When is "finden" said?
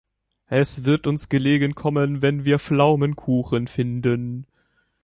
3.67-4.47